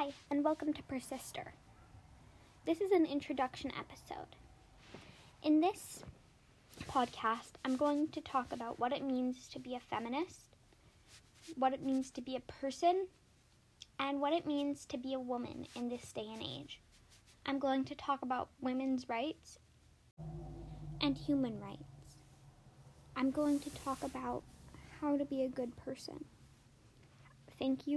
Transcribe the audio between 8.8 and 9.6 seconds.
it means to